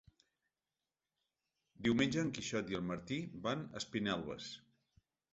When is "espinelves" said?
3.83-4.49